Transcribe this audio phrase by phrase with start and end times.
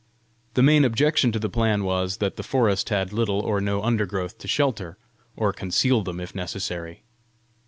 [0.55, 4.39] The main objection to the plan was, that the forest had little or no undergrowth
[4.39, 4.97] to shelter
[5.37, 7.03] or conceal them if necessary.